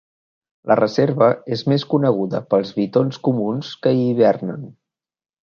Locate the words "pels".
2.55-2.73